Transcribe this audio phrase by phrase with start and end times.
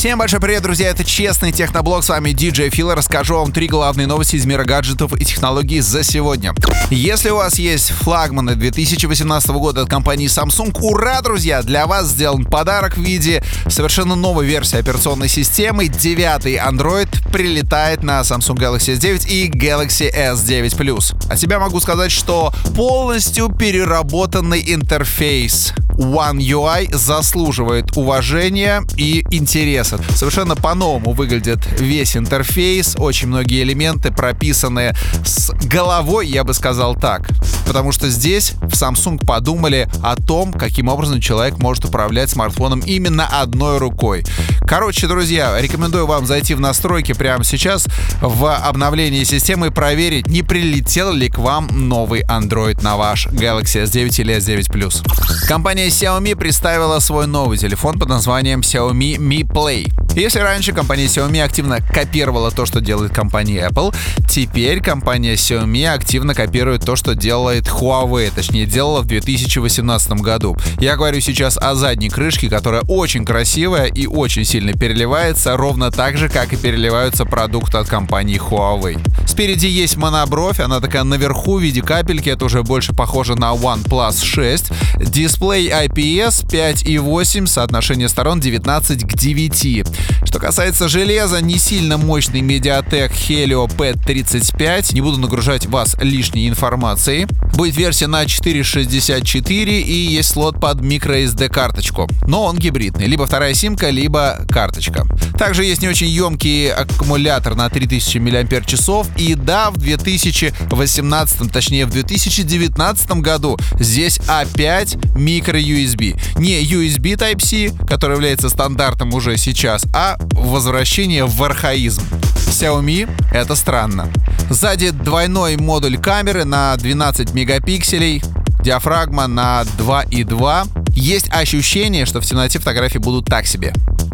[0.00, 4.06] Всем большой привет, друзья, это Честный Техноблог, с вами DJ Фил, расскажу вам три главные
[4.06, 6.54] новости из мира гаджетов и технологий за сегодня.
[6.88, 12.46] Если у вас есть флагманы 2018 года от компании Samsung, ура, друзья, для вас сделан
[12.46, 19.28] подарок в виде совершенно новой версии операционной системы, девятый Android прилетает на Samsung Galaxy S9
[19.28, 21.30] и Galaxy S9 Plus.
[21.30, 30.00] От себя могу сказать, что полностью переработанный интерфейс One UI заслуживает уважения и интереса.
[30.16, 34.94] Совершенно по-новому выглядит весь интерфейс, очень многие элементы прописаны
[35.24, 37.28] с головой, я бы сказал так.
[37.66, 43.26] Потому что здесь в Samsung подумали о том, каким образом человек может управлять смартфоном именно
[43.26, 44.24] одной рукой.
[44.70, 47.88] Короче, друзья, рекомендую вам зайти в настройки прямо сейчас
[48.20, 53.82] в обновлении системы и проверить, не прилетел ли к вам новый Android на ваш Galaxy
[53.82, 55.04] S9 или S9 Plus.
[55.48, 59.92] Компания Xiaomi представила свой новый телефон под названием Xiaomi Mi Play.
[60.14, 63.94] Если раньше компания Xiaomi активно копировала то, что делает компания Apple,
[64.28, 70.56] теперь компания Xiaomi активно копирует то, что делает Huawei, точнее делала в 2018 году.
[70.80, 76.18] Я говорю сейчас о задней крышке, которая очень красивая и очень сильно переливается, ровно так
[76.18, 79.00] же, как и переливаются продукты от компании Huawei.
[79.28, 84.24] Спереди есть монобровь, она такая наверху в виде капельки, это уже больше похоже на OnePlus
[84.24, 84.72] 6.
[84.96, 89.86] Дисплей IPS 5,8, соотношение сторон 19 к 9.
[90.30, 94.94] Что касается железа, не сильно мощный Mediatek Helio P35.
[94.94, 97.26] Не буду нагружать вас лишней информацией.
[97.56, 102.08] Будет версия на 464 и есть слот под microSD карточку.
[102.28, 103.06] Но он гибридный.
[103.06, 105.04] Либо вторая симка, либо карточка.
[105.36, 109.10] Также есть не очень емкий аккумулятор на 3000 мАч.
[109.16, 116.20] И да, в 2018, точнее в 2019 году здесь опять micro-USB.
[116.38, 122.02] Не USB Type-C, который является стандартом уже сейчас, а возвращение в архаизм.
[122.34, 124.10] Xiaomi— это странно.
[124.50, 128.22] Сзади двойной модуль камеры на 12 мегапикселей,
[128.62, 130.68] диафрагма на 2,2.
[130.94, 133.72] Есть ощущение, что в темноте фотографии будут так себе.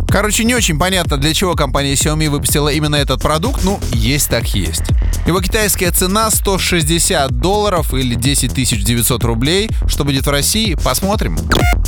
[0.08, 4.54] Короче, не очень понятно, для чего компания Xiaomi выпустила именно этот продукт, ну, есть так
[4.54, 4.84] есть.
[5.26, 9.68] Его китайская цена 160 долларов или 10 900 рублей.
[9.88, 11.36] Что будет в России, посмотрим.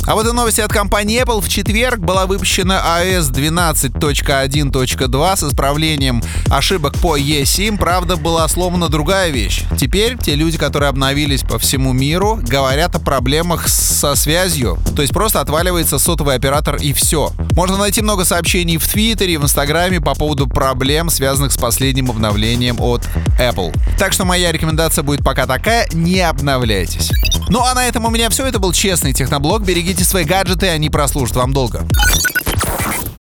[0.09, 1.39] А вот и новости от компании Apple.
[1.39, 7.77] В четверг была выпущена iOS 12.1.2 с исправлением ошибок по eSIM.
[7.77, 9.65] Правда, была сломана другая вещь.
[9.77, 14.79] Теперь те люди, которые обновились по всему миру, говорят о проблемах со связью.
[14.95, 17.31] То есть просто отваливается сотовый оператор и все.
[17.51, 22.81] Можно найти много сообщений в Твиттере, в Инстаграме по поводу проблем, связанных с последним обновлением
[22.81, 23.07] от
[23.39, 23.71] Apple.
[23.99, 27.11] Так что моя рекомендация будет пока такая, не обновляйтесь.
[27.49, 28.45] Ну а на этом у меня все.
[28.45, 29.63] Это был честный техноблог.
[29.63, 31.85] Берегите свои гаджеты, они прослужат вам долго.